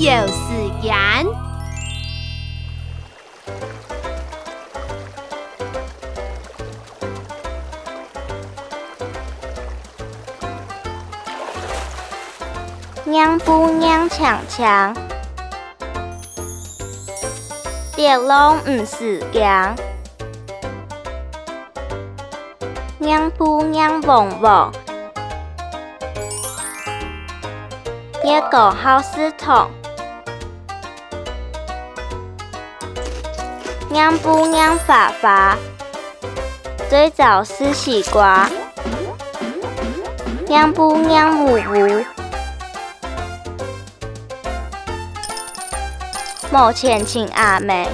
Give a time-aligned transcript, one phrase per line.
[0.00, 0.32] 又是
[0.80, 0.94] 盐。
[13.04, 14.96] 娘不娘强强，
[17.94, 19.76] 别拢唔是强。
[22.98, 24.72] 娘不娘旺旺，
[28.24, 29.70] 一个好系统。
[33.92, 35.58] 娘不娘发发，
[36.88, 38.48] 最早是西瓜，
[40.46, 42.04] 娘不娘母母。
[46.52, 47.88] 目前请阿妹。